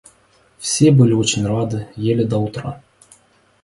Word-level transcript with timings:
Все 0.57 0.89
были 0.89 1.13
очень 1.13 1.45
рады, 1.45 1.87
ели 1.95 2.23
до 2.23 2.39
утра. 2.39 2.81